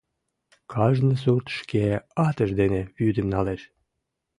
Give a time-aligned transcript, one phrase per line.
[0.71, 1.83] Кажне сурт шке
[2.27, 3.61] атыж дене вӱдым налеш!